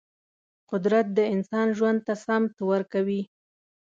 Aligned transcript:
قدرت 0.71 1.07
د 1.17 1.19
انسان 1.33 1.67
ژوند 1.77 1.99
ته 2.07 2.13
سمت 2.25 2.53
ورکوي. 2.71 3.21